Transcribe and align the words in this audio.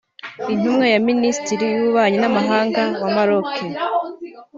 Intumwa 0.53 0.85
ya 0.93 0.99
Minisitiri 1.07 1.63
w’Ububanyi 1.73 2.17
n’Amahanga 2.19 2.83
wa 3.01 3.09
Maroc 3.15 3.51